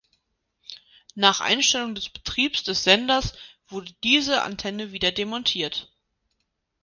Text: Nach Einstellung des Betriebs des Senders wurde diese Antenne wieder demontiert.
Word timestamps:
Nach 1.13 1.41
Einstellung 1.41 1.93
des 1.93 2.09
Betriebs 2.09 2.63
des 2.63 2.83
Senders 2.83 3.33
wurde 3.67 3.93
diese 4.03 4.41
Antenne 4.41 4.91
wieder 4.93 5.11
demontiert. 5.11 5.91